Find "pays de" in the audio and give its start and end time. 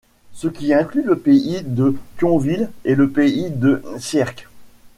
1.15-1.95, 3.11-3.83